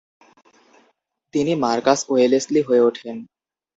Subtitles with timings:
[1.33, 3.17] তিনি Marcus Wellesley হয়ে ওঠেন।